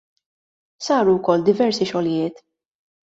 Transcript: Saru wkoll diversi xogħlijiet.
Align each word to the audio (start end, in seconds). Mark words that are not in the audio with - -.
Saru 0.85 1.13
wkoll 1.19 1.45
diversi 1.53 1.91
xogħlijiet. 1.93 2.43